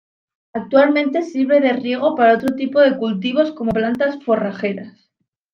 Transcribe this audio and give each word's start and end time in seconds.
Actualmente 0.53 1.21
sirve 1.21 1.61
de 1.61 1.73
riego 1.73 2.15
para 2.15 2.33
otro 2.33 2.55
tipo 2.55 2.79
de 2.79 2.97
cultivos, 2.97 3.51
como 3.51 3.69
plantas 3.71 4.17
forrajeras. 4.23 5.11